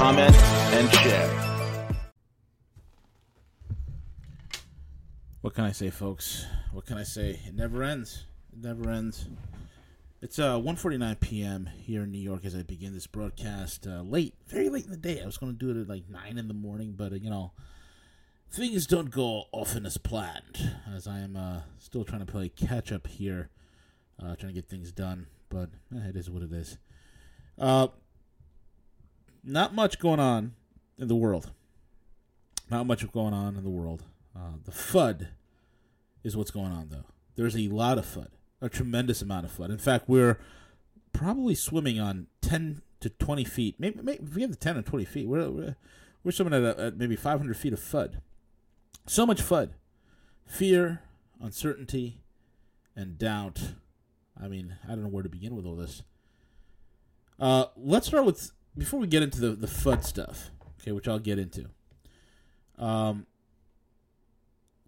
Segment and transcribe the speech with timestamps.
[0.00, 1.28] comment, and share.
[5.42, 6.46] What can I say, folks?
[6.72, 7.38] What can I say?
[7.46, 8.24] It never ends.
[8.50, 9.28] It never ends.
[10.22, 11.68] It's uh 1:49 p.m.
[11.76, 13.86] here in New York as I begin this broadcast.
[13.86, 15.20] Uh, late, very late in the day.
[15.20, 17.28] I was going to do it at like nine in the morning, but uh, you
[17.28, 17.52] know,
[18.50, 20.78] things don't go often as planned.
[20.90, 23.50] As I am uh, still trying to play catch up here,
[24.18, 25.26] uh, trying to get things done.
[25.50, 26.78] But eh, it is what it is.
[29.42, 30.52] Not much going on
[30.98, 31.50] in the world.
[32.70, 34.04] Not much going on in the world.
[34.36, 35.28] Uh, the FUD
[36.22, 37.06] is what's going on, though.
[37.36, 38.28] There's a lot of FUD,
[38.60, 39.70] a tremendous amount of FUD.
[39.70, 40.38] In fact, we're
[41.12, 43.76] probably swimming on 10 to 20 feet.
[43.78, 45.76] Maybe, maybe if we have the 10 or 20 feet, we're, we're,
[46.22, 48.20] we're swimming at, a, at maybe 500 feet of FUD.
[49.06, 49.70] So much FUD.
[50.46, 51.02] Fear,
[51.40, 52.20] uncertainty,
[52.94, 53.72] and doubt.
[54.40, 56.02] I mean, I don't know where to begin with all this.
[57.38, 61.18] Uh, let's start with before we get into the the FUD stuff, okay, which I'll
[61.18, 61.66] get into.
[62.78, 63.26] Um,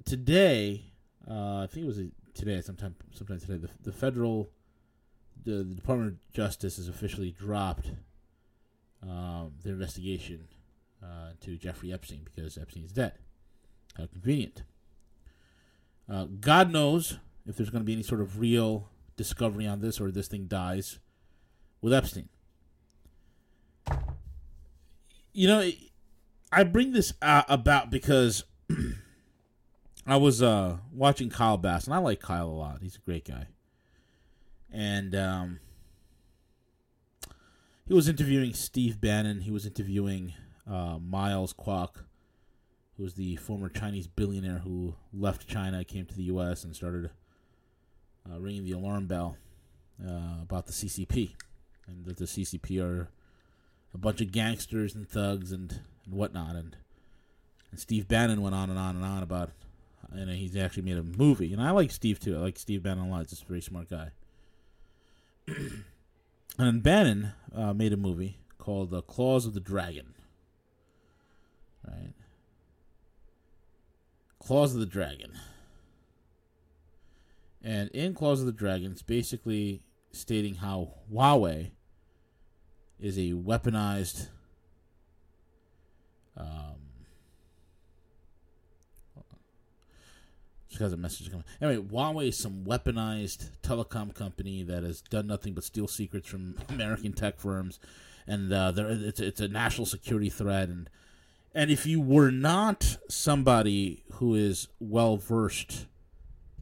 [0.05, 0.93] today,
[1.29, 2.01] uh, I think it was
[2.35, 4.51] today, sometime, sometime today, the the federal,
[5.45, 7.91] the, the Department of Justice has officially dropped
[9.03, 10.49] um, their investigation
[11.03, 13.13] uh, to Jeffrey Epstein because Epstein is dead.
[13.97, 14.63] How convenient.
[16.09, 20.01] Uh, God knows if there's going to be any sort of real discovery on this
[20.01, 20.99] or this thing dies
[21.81, 22.29] with Epstein.
[25.33, 25.71] You know,
[26.51, 28.45] I bring this uh, about because
[30.07, 32.79] I was uh, watching Kyle Bass, and I like Kyle a lot.
[32.83, 33.47] He's a great guy.
[34.71, 35.61] And um,
[37.87, 39.41] he was interviewing Steve Bannon.
[39.41, 40.35] He was interviewing
[40.71, 42.05] uh, Miles Kwok,
[42.97, 47.11] who was the former Chinese billionaire who left China, came to the U.S., and started
[48.31, 49.37] uh, ringing the alarm bell
[50.05, 51.35] uh, about the CCP,
[51.87, 53.09] and that the CCP are
[53.95, 56.57] a bunch of gangsters and thugs and, and whatnot.
[56.57, 56.77] And
[57.73, 59.51] and Steve Bannon went on and on and on about,
[60.15, 61.53] you know, he's actually made a movie.
[61.53, 62.37] And I like Steve too.
[62.37, 63.27] I like Steve Bannon a lot.
[63.29, 64.11] He's a very smart guy.
[66.59, 70.15] and Bannon uh, made a movie called "The Claws of the Dragon."
[71.87, 72.13] Right.
[74.39, 75.33] Claws of the Dragon.
[77.65, 79.83] And in Claws of the Dragon, it's basically
[80.13, 81.71] stating how Huawei
[83.03, 84.29] is a weaponized
[86.37, 86.77] um
[90.73, 91.45] just has a message coming.
[91.61, 96.57] Anyway, Huawei is some weaponized telecom company that has done nothing but steal secrets from
[96.71, 97.79] American tech firms,
[98.27, 100.69] and uh, there it's it's a national security threat.
[100.69, 100.89] And
[101.55, 105.87] and if you were not somebody who is well versed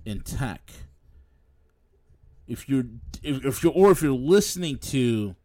[0.05, 0.73] in tech,
[2.49, 2.87] if you're
[3.23, 5.37] if, if you're or if you're listening to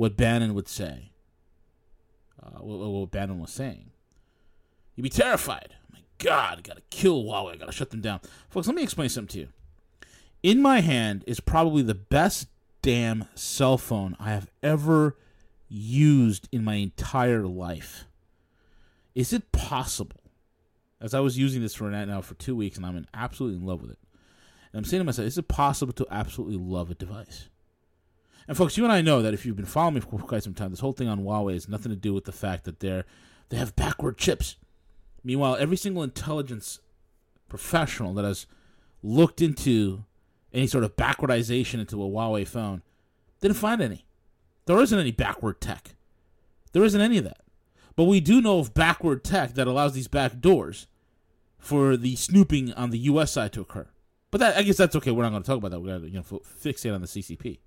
[0.00, 1.10] what Bannon would say,
[2.42, 3.90] uh, what, what Bannon was saying,
[4.96, 5.74] you'd be terrified.
[5.74, 7.52] Oh my God, I gotta kill Huawei.
[7.52, 8.66] I gotta shut them down, folks.
[8.66, 9.48] Let me explain something to you.
[10.42, 12.48] In my hand is probably the best
[12.80, 15.18] damn cell phone I have ever
[15.68, 18.06] used in my entire life.
[19.14, 20.22] Is it possible?
[20.98, 23.82] As I was using this for now for two weeks, and I'm absolutely in love
[23.82, 23.98] with it.
[24.72, 27.50] And I'm saying to myself, is it possible to absolutely love a device?
[28.48, 30.54] And folks, you and I know that if you've been following me for quite some
[30.54, 33.04] time, this whole thing on Huawei has nothing to do with the fact that they're
[33.48, 34.56] they have backward chips.
[35.22, 36.80] Meanwhile, every single intelligence
[37.48, 38.46] professional that has
[39.02, 40.04] looked into
[40.52, 42.82] any sort of backwardization into a Huawei phone
[43.40, 44.04] didn't find any.
[44.66, 45.96] There isn't any backward tech.
[46.72, 47.40] There isn't any of that.
[47.96, 50.86] But we do know of backward tech that allows these back doors
[51.58, 53.32] for the snooping on the U.S.
[53.32, 53.88] side to occur.
[54.30, 55.10] But that, I guess that's okay.
[55.10, 55.80] We're not going to talk about that.
[55.80, 57.58] We're going to you know, fixate on the CCP.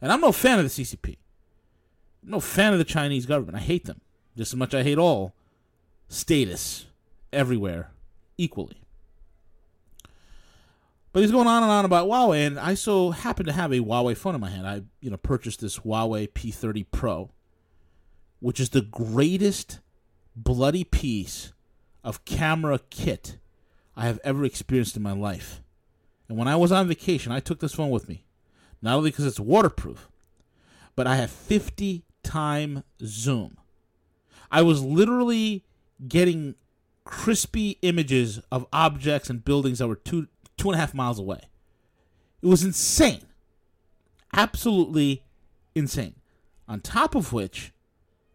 [0.00, 1.16] And I'm no fan of the CCP.
[2.22, 3.56] I'm no fan of the Chinese government.
[3.56, 4.00] I hate them
[4.36, 5.34] just as much I hate all
[6.08, 6.86] statists
[7.32, 7.90] everywhere
[8.38, 8.82] equally.
[11.12, 13.80] But he's going on and on about Huawei, and I so happen to have a
[13.80, 14.66] Huawei phone in my hand.
[14.66, 17.30] I, you know, purchased this Huawei P30 Pro,
[18.38, 19.80] which is the greatest
[20.36, 21.52] bloody piece
[22.04, 23.38] of camera kit
[23.96, 25.62] I have ever experienced in my life.
[26.28, 28.24] And when I was on vacation, I took this phone with me.
[28.82, 30.08] Not only because it's waterproof,
[30.96, 33.56] but I have 50 time zoom.
[34.50, 35.64] I was literally
[36.06, 36.54] getting
[37.04, 41.40] crispy images of objects and buildings that were two two and a half miles away.
[42.42, 43.22] It was insane.
[44.34, 45.24] Absolutely
[45.74, 46.14] insane.
[46.68, 47.72] On top of which,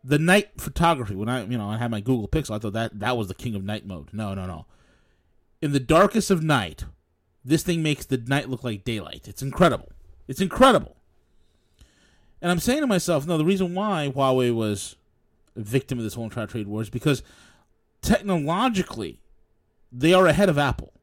[0.04, 3.00] the night photography, when I you know I had my Google Pixel, I thought that
[3.00, 4.10] that was the king of night mode.
[4.14, 4.66] No, no, no.
[5.62, 6.86] In the darkest of night,
[7.44, 9.28] this thing makes the night look like daylight.
[9.28, 9.90] It's incredible.
[10.28, 10.96] It's incredible.
[12.42, 14.96] And I'm saying to myself, no, the reason why Huawei was
[15.56, 17.24] a victim of this whole entire trade war is because
[18.02, 19.20] technologically,
[19.92, 20.94] they are ahead of Apple.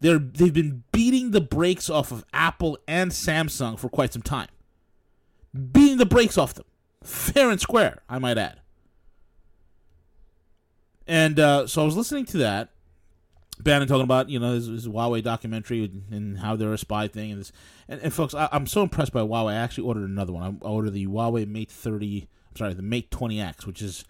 [0.00, 4.48] They're they've been beating the brakes off of Apple and Samsung for quite some time.
[5.72, 6.64] Beating the brakes off them,
[7.02, 8.60] fair and square, I might add.
[11.06, 12.70] And uh, so I was listening to that,
[13.60, 17.32] Bannon talking about you know his, his, Huawei documentary and how they're a spy thing
[17.32, 17.52] and this
[17.88, 19.52] and, and folks I, am so impressed by Huawei.
[19.52, 20.58] I actually ordered another one.
[20.62, 24.04] I ordered the Huawei Mate 30 I'm sorry the Mate 20X which is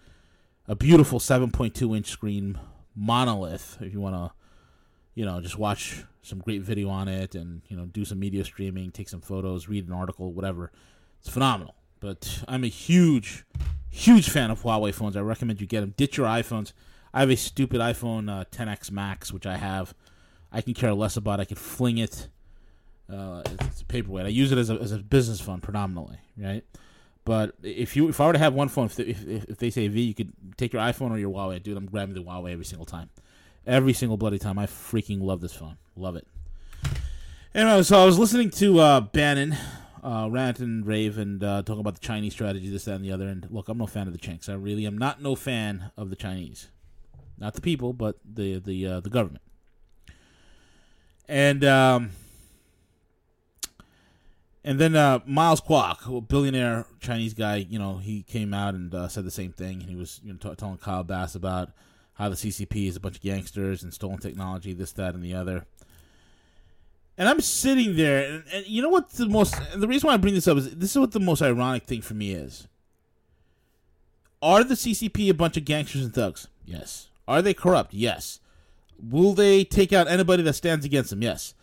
[0.67, 2.57] a beautiful 7.2 inch screen
[2.95, 3.77] monolith.
[3.81, 4.31] If you want to
[5.13, 8.45] you know just watch some great video on it and you know do some media
[8.45, 10.71] streaming take some photos read an article whatever.
[11.19, 11.75] It's phenomenal.
[11.99, 13.45] But I'm a huge
[13.89, 15.15] huge fan of Huawei phones.
[15.15, 16.73] I recommend you get them ditch your iPhones
[17.13, 19.93] I have a stupid iPhone uh, 10x Max, which I have.
[20.51, 21.39] I can care less about.
[21.39, 22.27] I could fling it.
[23.11, 24.25] Uh, it's a paperweight.
[24.25, 26.63] I use it as a, as a business phone predominantly, right?
[27.25, 29.87] But if you if I were to have one phone, if, if, if they say
[29.87, 31.61] V, you could take your iPhone or your Huawei.
[31.61, 33.09] Dude, I'm grabbing the Huawei every single time.
[33.65, 34.59] Every single bloody time.
[34.59, 35.77] I freaking love this phone.
[35.95, 36.27] Love it.
[37.55, 39.55] Anyway, so I was listening to uh, Bannon
[40.03, 43.11] uh, rant and rave and uh, talk about the Chinese strategy, this, that, and the
[43.11, 43.27] other.
[43.27, 44.49] And look, I'm no fan of the Chinks.
[44.49, 46.69] I really am not no fan of the Chinese
[47.43, 49.43] not the people, but the the uh, the government.
[51.27, 52.11] And um,
[54.63, 58.95] and then uh, Miles Kwok, a billionaire Chinese guy, you know, he came out and
[58.95, 59.81] uh, said the same thing.
[59.81, 61.71] He was you know, t- telling Kyle Bass about
[62.13, 65.33] how the CCP is a bunch of gangsters and stolen technology, this, that, and the
[65.33, 65.65] other.
[67.17, 70.17] And I'm sitting there, and, and you know what the most the reason why I
[70.17, 72.69] bring this up is this is what the most ironic thing for me is.
[74.41, 76.47] Are the CCP a bunch of gangsters and thugs?
[76.65, 77.09] Yes.
[77.27, 77.93] Are they corrupt?
[77.93, 78.39] Yes.
[78.99, 81.21] Will they take out anybody that stands against them?
[81.21, 81.53] Yes.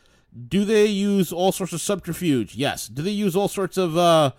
[0.49, 2.55] Do they use all sorts of subterfuge?
[2.55, 2.87] Yes.
[2.87, 4.33] Do they use all sorts of, uh,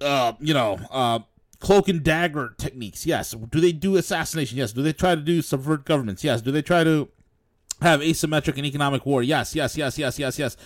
[0.00, 1.20] uh, you know, uh,
[1.58, 3.06] cloak and dagger techniques?
[3.06, 3.32] Yes.
[3.32, 4.58] Do they do assassination?
[4.58, 4.72] Yes.
[4.72, 6.22] Do they try to do subvert governments?
[6.22, 6.42] Yes.
[6.42, 7.08] Do they try to
[7.82, 9.22] have asymmetric and economic war?
[9.22, 9.54] Yes.
[9.54, 9.76] Yes.
[9.76, 9.98] Yes.
[9.98, 10.18] Yes.
[10.18, 10.38] Yes.
[10.38, 10.56] Yes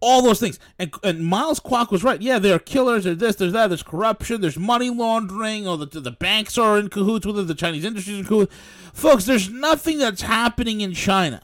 [0.00, 0.58] all those things.
[0.78, 2.20] And, and Miles Kwok was right.
[2.20, 5.86] Yeah, there are killers, there's this, there's that, there's corruption, there's money laundering, or the,
[5.86, 8.54] the banks are in cahoots with it, the Chinese industry is in cahoots.
[8.92, 11.42] Folks, there's nothing that's happening in China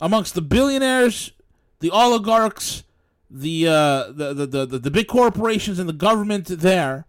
[0.00, 1.32] amongst the billionaires,
[1.80, 2.82] the oligarchs,
[3.30, 7.06] the, uh, the, the, the, the big corporations, and the government there.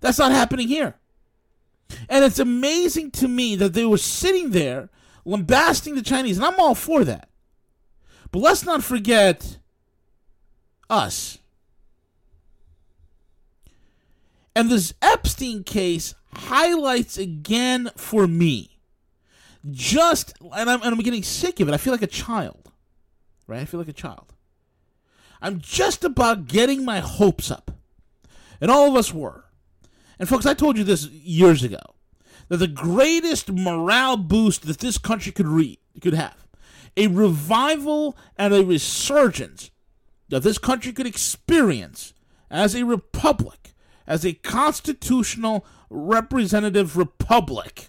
[0.00, 0.94] That's not happening here.
[2.08, 4.90] And it's amazing to me that they were sitting there
[5.24, 7.28] lambasting the Chinese, and I'm all for that.
[8.30, 9.58] But let's not forget
[10.90, 11.38] us.
[14.54, 18.78] And this Epstein case highlights again for me
[19.70, 21.74] just, and I'm, and I'm getting sick of it.
[21.74, 22.70] I feel like a child,
[23.46, 23.60] right?
[23.60, 24.34] I feel like a child.
[25.40, 27.70] I'm just about getting my hopes up.
[28.60, 29.44] And all of us were.
[30.18, 31.78] And folks, I told you this years ago
[32.48, 36.47] that the greatest morale boost that this country could read could have
[36.98, 39.70] a revival and a resurgence
[40.28, 42.12] that this country could experience
[42.50, 43.72] as a republic,
[44.06, 47.88] as a constitutional representative republic,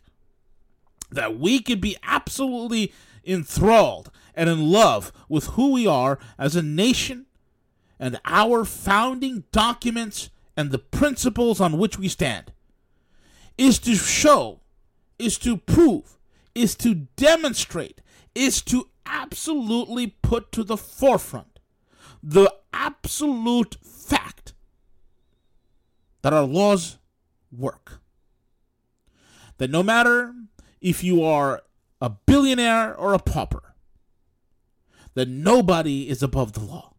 [1.12, 2.94] that we could be absolutely
[3.26, 7.26] enthralled and in love with who we are as a nation
[8.00, 12.54] and our founding documents and the principles on which we stand,
[13.58, 14.60] is to show,
[15.18, 16.18] is to prove,
[16.54, 18.02] is to demonstrate,
[18.36, 21.60] is to absolutely put to the forefront
[22.22, 24.54] the absolute fact
[26.22, 26.98] that our laws
[27.52, 28.02] work.
[29.58, 30.34] That no matter
[30.82, 31.64] if you are
[32.02, 33.74] a billionaire or a pauper,
[35.16, 36.94] that nobody is above the law.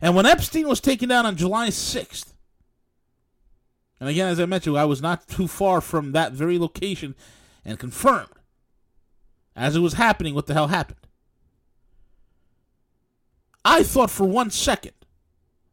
[0.00, 2.32] And when Epstein was taken down on July 6th,
[3.98, 7.14] and again, as I mentioned, I was not too far from that very location
[7.64, 8.39] and confirmed
[9.60, 11.06] as it was happening what the hell happened.
[13.62, 14.94] I thought for one second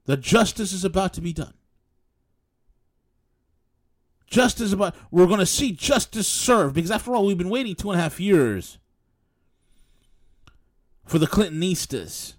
[0.06, 1.54] that justice is about to be done.
[4.28, 7.90] Justice about we're going to see justice served because after all we've been waiting two
[7.90, 8.78] and a half years
[11.06, 12.34] for the Clintonistas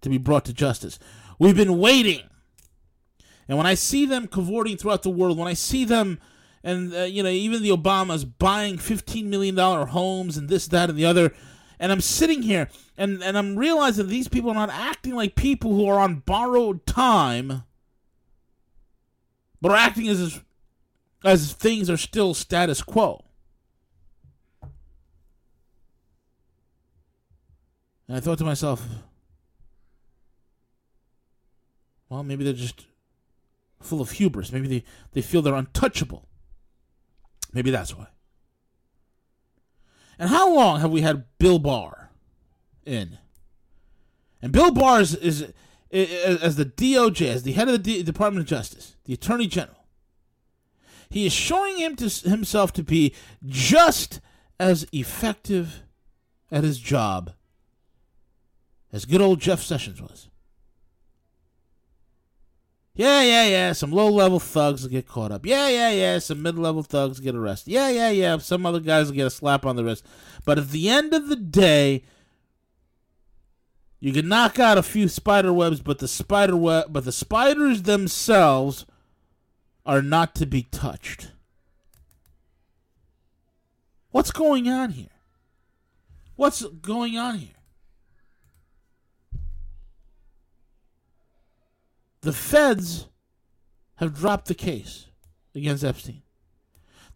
[0.00, 0.98] to be brought to justice.
[1.38, 2.22] We've been waiting.
[3.46, 6.18] And when I see them cavorting throughout the world, when I see them
[6.64, 10.90] and uh, you know even the Obamas buying fifteen million dollar homes and this, that,
[10.90, 11.32] and the other.
[11.78, 15.74] And I'm sitting here and, and I'm realizing these people are not acting like people
[15.74, 17.64] who are on borrowed time,
[19.60, 20.40] but are acting as
[21.24, 23.24] as things are still status quo.
[28.06, 28.86] And I thought to myself,
[32.08, 32.86] well, maybe they're just
[33.80, 34.52] full of hubris.
[34.52, 36.28] Maybe they, they feel they're untouchable.
[37.52, 38.06] Maybe that's why.
[40.18, 42.10] And how long have we had Bill Barr
[42.84, 43.18] in?
[44.40, 45.52] And Bill Barr is, is,
[45.90, 49.46] is as the DOJ, as the head of the D- Department of Justice, the Attorney
[49.46, 49.86] General.
[51.10, 54.20] He is showing him to, himself to be just
[54.58, 55.82] as effective
[56.50, 57.32] at his job
[58.92, 60.28] as good old Jeff Sessions was.
[62.94, 63.72] Yeah, yeah, yeah.
[63.72, 65.46] Some low level thugs will get caught up.
[65.46, 66.18] Yeah, yeah, yeah.
[66.18, 67.72] Some mid level thugs get arrested.
[67.72, 68.36] Yeah, yeah, yeah.
[68.38, 70.04] Some other guys will get a slap on the wrist.
[70.44, 72.04] But at the end of the day,
[73.98, 77.82] you can knock out a few spider webs, but the spider web, but the spiders
[77.82, 78.84] themselves
[79.86, 81.32] are not to be touched.
[84.10, 85.06] What's going on here?
[86.36, 87.61] What's going on here?
[92.22, 93.08] The feds
[93.96, 95.06] have dropped the case
[95.54, 96.22] against Epstein.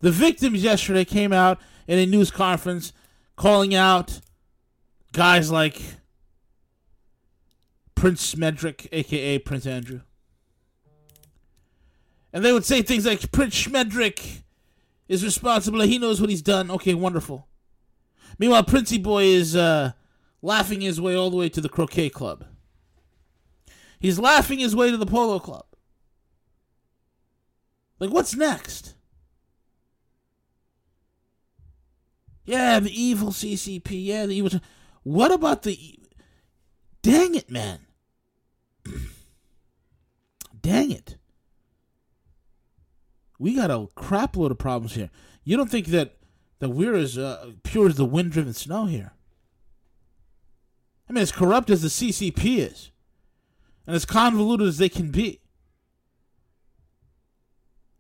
[0.00, 2.92] The victims yesterday came out in a news conference
[3.36, 4.20] calling out
[5.12, 5.80] guys like
[7.94, 10.00] Prince Schmendrick, aka Prince Andrew.
[12.32, 14.42] And they would say things like Prince Schmendrick
[15.08, 16.70] is responsible, he knows what he's done.
[16.70, 17.46] Okay, wonderful.
[18.38, 19.92] Meanwhile, Princey Boy is uh,
[20.42, 22.44] laughing his way all the way to the croquet club.
[23.98, 25.64] He's laughing his way to the polo club.
[27.98, 28.94] Like, what's next?
[32.44, 34.04] Yeah, the evil CCP.
[34.04, 34.60] Yeah, the evil.
[35.02, 35.98] What about the.
[37.02, 37.80] Dang it, man.
[40.60, 41.16] Dang it.
[43.38, 45.10] We got a crap load of problems here.
[45.44, 46.16] You don't think that,
[46.58, 49.12] that we're as uh, pure as the wind driven snow here?
[51.08, 52.90] I mean, as corrupt as the CCP is
[53.86, 55.40] and as convoluted as they can be.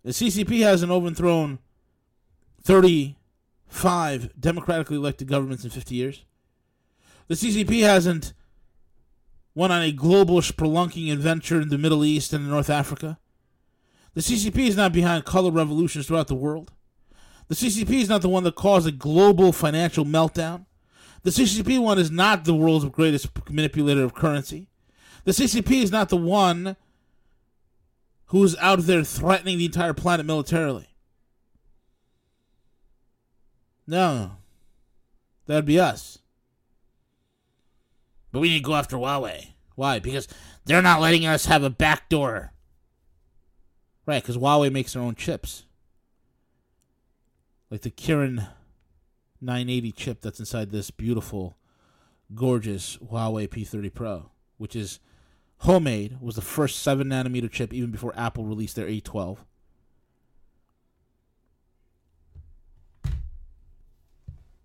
[0.02, 1.58] The CCP hasn't overthrown
[2.62, 6.24] 35 democratically elected governments in 50 years.
[7.28, 8.32] The CCP hasn't
[9.54, 13.18] went on a global spelunking adventure in the Middle East and North Africa.
[14.14, 16.72] The CCP is not behind color revolutions throughout the world.
[17.48, 20.66] The CCP is not the one that caused a global financial meltdown.
[21.22, 24.68] The CCP one is not the world's greatest manipulator of currency.
[25.26, 26.76] The CCP is not the one
[28.26, 30.86] who's out there threatening the entire planet militarily.
[33.88, 34.36] No.
[35.46, 36.20] That'd be us.
[38.30, 39.48] But we need to go after Huawei.
[39.74, 39.98] Why?
[39.98, 40.28] Because
[40.64, 42.52] they're not letting us have a backdoor.
[44.06, 45.64] Right, because Huawei makes their own chips.
[47.68, 48.46] Like the Kirin
[49.40, 51.56] 980 chip that's inside this beautiful,
[52.32, 55.00] gorgeous Huawei P30 Pro, which is
[55.58, 59.38] Homemade was the first 7 nanometer chip even before Apple released their A12.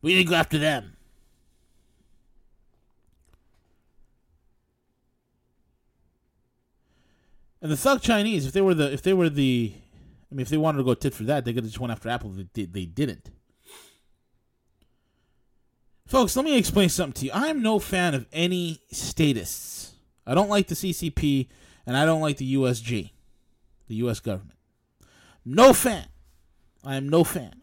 [0.02, 0.98] We didn't go after them.
[7.62, 9.74] And the thug Chinese, if they were the, if they were the,
[10.32, 11.92] I mean, if they wanted to go tit for that, they could have just went
[11.92, 12.34] after Apple.
[12.54, 13.30] They, they didn't.
[16.08, 17.32] Folks, let me explain something to you.
[17.34, 19.94] I'm no fan of any statists
[20.32, 21.50] I don't like the CCP,
[21.86, 23.12] and I don't like the USG,
[23.90, 24.22] the U.S.
[24.22, 24.58] government.
[25.44, 26.06] No fan.
[26.86, 27.62] I am no fan.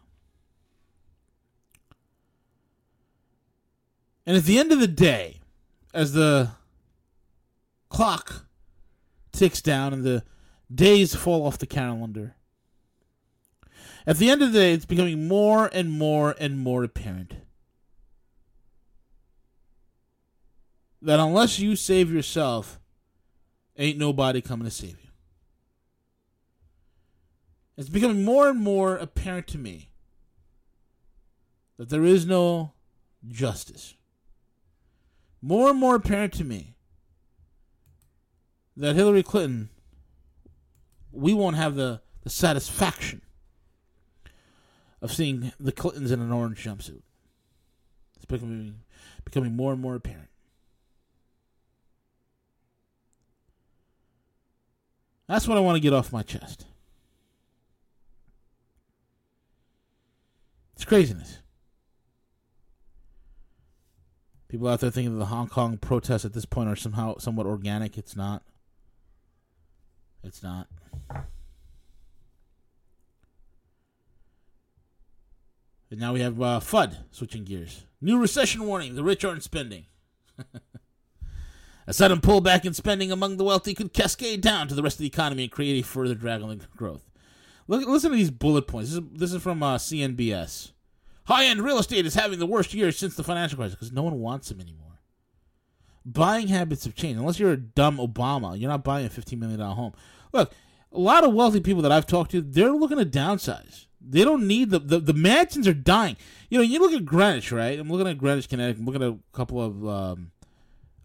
[4.26, 5.40] And at the end of the day,
[5.94, 6.50] as the
[7.88, 8.44] clock
[9.32, 10.22] ticks down and the
[10.70, 12.36] days fall off the calendar,
[14.06, 17.32] at the end of the day, it's becoming more and more and more apparent
[21.02, 22.80] that unless you save yourself,
[23.76, 25.10] ain't nobody coming to save you.
[27.76, 29.90] It's becoming more and more apparent to me
[31.76, 32.72] that there is no
[33.28, 33.94] justice.
[35.40, 36.74] More and more apparent to me
[38.76, 39.70] that Hillary Clinton,
[41.12, 43.22] we won't have the, the satisfaction
[45.00, 47.02] of seeing the Clintons in an orange jumpsuit.
[48.16, 48.80] It's becoming,
[49.24, 50.28] becoming more and more apparent.
[55.28, 56.64] That's what I want to get off my chest.
[60.74, 61.38] It's craziness.
[64.48, 67.46] People out there thinking that the Hong Kong protests at this point are somehow somewhat
[67.46, 67.98] organic.
[67.98, 68.42] It's not.
[70.24, 70.66] It's not.
[75.90, 77.84] And now we have uh, FUD switching gears.
[78.00, 79.86] New recession warning: the rich aren't spending.
[81.88, 85.00] a sudden pullback in spending among the wealthy could cascade down to the rest of
[85.00, 87.02] the economy and create a further drag on growth.
[87.66, 88.90] Look, listen to these bullet points.
[88.90, 90.72] This is, this is from uh, CNBS.
[91.24, 94.02] High end real estate is having the worst year since the financial crisis because no
[94.02, 95.00] one wants them anymore.
[96.04, 97.18] Buying habits have changed.
[97.18, 99.94] Unless you're a dumb Obama, you're not buying a $15 million home.
[100.32, 100.52] Look,
[100.92, 103.86] a lot of wealthy people that I've talked to, they're looking to downsize.
[104.00, 106.16] They don't need the, the, the mansions are dying.
[106.50, 107.78] You know, you look at Greenwich, right?
[107.78, 108.80] I'm looking at Greenwich, Connecticut.
[108.80, 110.30] I'm looking at a couple of um,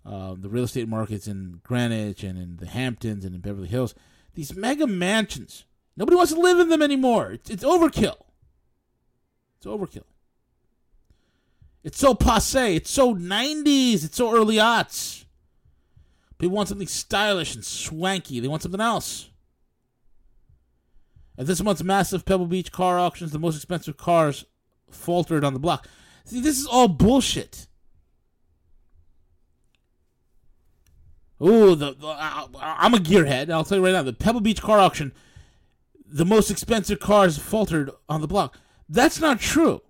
[0.05, 3.95] uh, the real estate markets in Greenwich and in the Hamptons and in Beverly Hills.
[4.33, 5.65] These mega mansions.
[5.95, 7.31] Nobody wants to live in them anymore.
[7.31, 8.17] It's, it's overkill.
[9.57, 10.03] It's overkill.
[11.83, 12.75] It's so passe.
[12.75, 14.05] It's so 90s.
[14.05, 15.25] It's so early aughts.
[16.37, 18.39] People want something stylish and swanky.
[18.39, 19.29] They want something else.
[21.37, 24.45] At this month's massive Pebble Beach car auctions, the most expensive cars
[24.89, 25.87] faltered on the block.
[26.25, 27.67] See, this is all bullshit.
[31.41, 33.49] Ooh, the, the uh, I'm a gearhead.
[33.49, 35.11] I'll tell you right now, the Pebble Beach car auction,
[36.05, 38.57] the most expensive cars faltered on the block.
[38.87, 39.81] That's not true.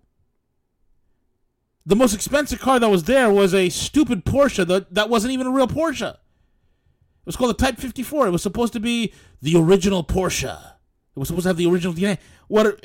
[1.86, 5.48] The most expensive car that was there was a stupid Porsche that, that wasn't even
[5.48, 6.14] a real Porsche.
[6.14, 8.28] It was called the Type 54.
[8.28, 10.58] It was supposed to be the original Porsche.
[11.16, 12.20] It was supposed to have the original DNA.
[12.48, 12.82] What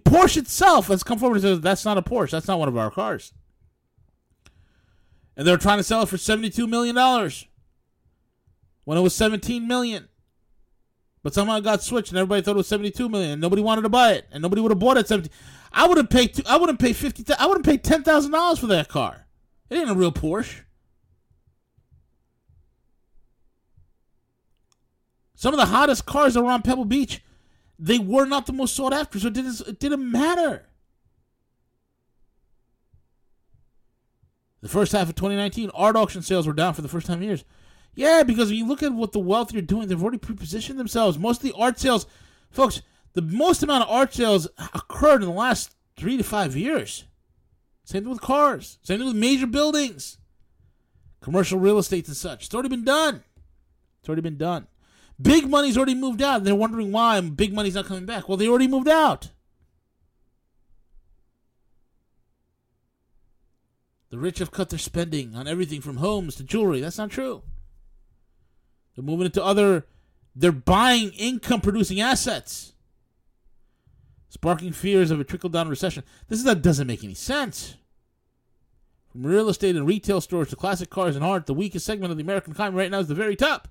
[0.00, 2.30] Porsche itself has come forward and said that's not a Porsche.
[2.30, 3.32] That's not one of our cars.
[5.36, 7.46] And they're trying to sell it for seventy-two million dollars
[8.86, 10.08] when it was seventeen million.
[11.22, 13.82] But somehow it got switched, and everybody thought it was seventy-two million, and nobody wanted
[13.82, 15.08] to buy it, and nobody would have bought it.
[15.08, 15.28] Seventy.
[15.72, 16.34] I would have paid.
[16.34, 17.24] Two, I wouldn't pay fifty.
[17.36, 19.26] I wouldn't pay ten thousand dollars for that car.
[19.68, 20.60] It ain't a real Porsche.
[25.34, 27.22] Some of the hottest cars that were on Pebble Beach,
[27.78, 30.66] they were not the most sought after, so it didn't, it didn't matter.
[34.62, 37.24] The first half of 2019, art auction sales were down for the first time in
[37.24, 37.44] years.
[37.96, 41.18] Yeah, because when you look at what the wealthy are doing, they've already pre-positioned themselves.
[41.18, 42.06] Most of the art sales,
[42.50, 42.82] folks,
[43.14, 47.04] the most amount of art sales occurred in the last three to five years.
[47.84, 48.78] Same thing with cars.
[48.82, 50.18] Same thing with major buildings,
[51.22, 52.44] commercial real estate and such.
[52.44, 53.24] It's already been done.
[54.00, 54.66] It's already been done.
[55.20, 56.44] Big money's already moved out.
[56.44, 58.28] They're wondering why big money's not coming back.
[58.28, 59.30] Well, they already moved out.
[64.10, 66.80] The rich have cut their spending on everything from homes to jewelry.
[66.80, 67.42] That's not true.
[68.96, 69.86] They're moving into other,
[70.34, 72.72] they're buying income producing assets,
[74.28, 76.02] sparking fears of a trickle down recession.
[76.28, 77.76] This is, that doesn't make any sense.
[79.12, 82.16] From real estate and retail stores to classic cars and art, the weakest segment of
[82.16, 83.68] the American economy right now is the very top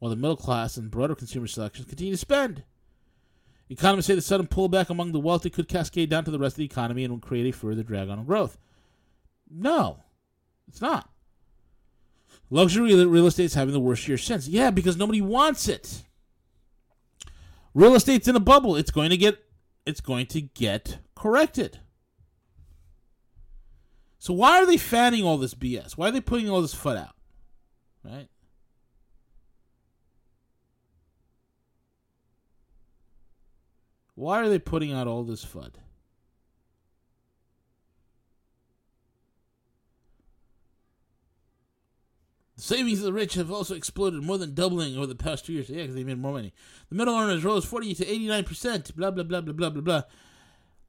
[0.00, 2.64] while the middle class and broader consumer selections continue to spend.
[3.68, 6.58] Economists say the sudden pullback among the wealthy could cascade down to the rest of
[6.58, 8.58] the economy and will create a further drag on growth.
[9.48, 9.98] No,
[10.66, 11.10] it's not.
[12.50, 14.48] Luxury real estate is having the worst year since.
[14.48, 16.02] Yeah, because nobody wants it.
[17.74, 18.74] Real estate's in a bubble.
[18.74, 19.38] It's going to get
[19.86, 21.78] it's going to get corrected.
[24.18, 25.92] So why are they fanning all this BS?
[25.92, 27.14] Why are they putting all this FUD out?
[28.04, 28.28] Right?
[34.14, 35.74] Why are they putting out all this FUD?
[42.60, 45.68] Savings of the rich have also exploded, more than doubling over the past two years.
[45.68, 46.52] Yeah, because they made more money.
[46.88, 48.94] The middle earners rose 40 to 89%.
[48.94, 50.02] Blah, blah, blah, blah, blah, blah, blah.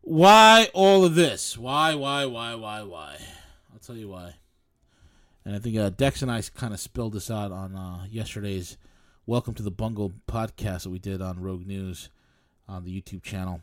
[0.02, 1.58] Why all of this?
[1.58, 3.18] Why, why, why, why, why?
[3.72, 4.36] I'll tell you why.
[5.46, 8.78] And I think uh, Dex and I kind of spilled this out on uh, yesterday's
[9.26, 12.10] Welcome to the Bungle podcast that we did on Rogue News
[12.68, 13.62] on the YouTube channel.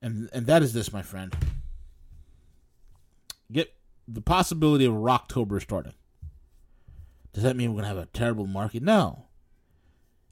[0.00, 1.34] And and that is this, my friend.
[3.50, 3.74] Get
[4.08, 5.94] the possibility of Rocktober starting.
[7.32, 8.82] Does that mean we're gonna have a terrible market?
[8.82, 9.26] No.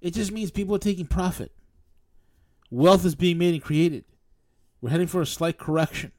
[0.01, 1.53] It just means people are taking profit.
[2.71, 4.05] Wealth is being made and created.
[4.81, 6.13] We're heading for a slight correction.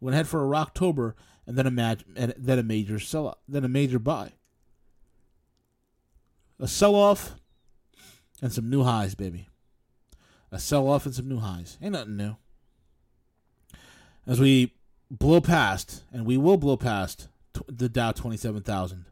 [0.00, 1.14] We're gonna head for a Rocktober
[1.46, 4.32] and then a and then a major sell off, then a major buy.
[6.58, 7.34] A sell off
[8.42, 9.48] and some new highs, baby
[10.52, 11.78] a sell off and some new highs.
[11.80, 12.36] Ain't nothing new.
[14.26, 14.74] As we
[15.10, 17.28] blow past, and we will blow past
[17.66, 19.06] the Dow 27,000,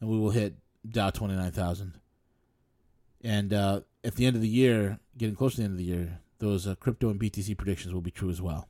[0.00, 0.54] and we will hit
[0.88, 1.94] Dow 29,000.
[3.22, 5.84] And uh, at the end of the year, getting close to the end of the
[5.84, 8.68] year, those uh, crypto and BTC predictions will be true as well.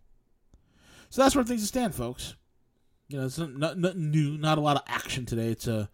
[1.09, 2.35] So that's where things stand, folks.
[3.09, 5.49] You know, it's not, nothing new, not a lot of action today.
[5.49, 5.87] It's uh,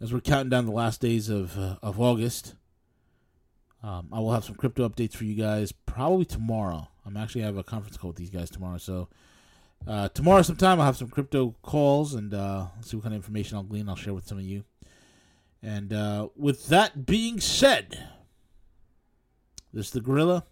[0.00, 2.54] as we're counting down the last days of uh, of August.
[3.82, 6.88] Um, I will have some crypto updates for you guys probably tomorrow.
[7.04, 9.08] I'm actually have a conference call with these guys tomorrow, so
[9.86, 13.56] uh, tomorrow sometime I'll have some crypto calls and uh, see what kind of information
[13.56, 13.88] I'll glean.
[13.88, 14.64] I'll share with some of you.
[15.62, 18.08] And uh, with that being said,
[19.72, 20.44] this is the Gorilla,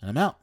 [0.00, 0.38] and I'm out.